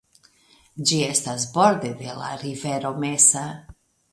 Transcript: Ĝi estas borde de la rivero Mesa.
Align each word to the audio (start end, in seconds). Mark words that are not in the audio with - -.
Ĝi 0.91 0.97
estas 1.09 1.45
borde 1.57 1.93
de 2.01 2.15
la 2.23 2.33
rivero 2.47 2.93
Mesa. 3.05 3.45